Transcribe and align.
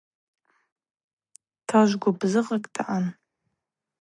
Тажв 1.67 1.93
гвыбзыгъакӏ 2.01 2.69
даъан. 2.73 3.05